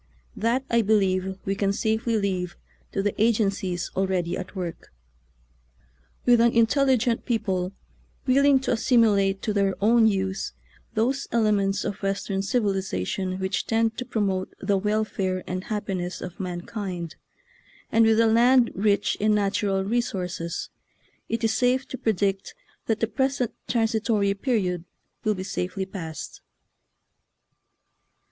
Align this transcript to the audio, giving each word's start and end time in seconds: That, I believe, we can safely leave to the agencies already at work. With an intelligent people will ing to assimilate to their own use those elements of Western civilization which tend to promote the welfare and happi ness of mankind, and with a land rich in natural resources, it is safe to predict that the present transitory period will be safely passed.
That, 0.35 0.65
I 0.67 0.81
believe, 0.81 1.37
we 1.45 1.53
can 1.53 1.71
safely 1.71 2.17
leave 2.17 2.55
to 2.91 3.03
the 3.03 3.13
agencies 3.21 3.91
already 3.95 4.35
at 4.35 4.55
work. 4.55 4.91
With 6.25 6.41
an 6.41 6.53
intelligent 6.53 7.23
people 7.23 7.73
will 8.25 8.43
ing 8.43 8.61
to 8.61 8.71
assimilate 8.71 9.43
to 9.43 9.53
their 9.53 9.75
own 9.79 10.07
use 10.07 10.53
those 10.95 11.27
elements 11.31 11.85
of 11.85 12.01
Western 12.01 12.41
civilization 12.41 13.37
which 13.37 13.67
tend 13.67 13.95
to 13.99 14.03
promote 14.05 14.55
the 14.59 14.75
welfare 14.75 15.43
and 15.45 15.65
happi 15.65 15.95
ness 15.95 16.19
of 16.19 16.39
mankind, 16.39 17.15
and 17.91 18.03
with 18.03 18.19
a 18.21 18.25
land 18.25 18.71
rich 18.73 19.15
in 19.19 19.35
natural 19.35 19.83
resources, 19.83 20.71
it 21.29 21.43
is 21.43 21.53
safe 21.55 21.87
to 21.89 21.97
predict 21.99 22.55
that 22.87 23.01
the 23.01 23.07
present 23.07 23.53
transitory 23.67 24.33
period 24.33 24.83
will 25.23 25.35
be 25.35 25.43
safely 25.43 25.85
passed. 25.85 26.41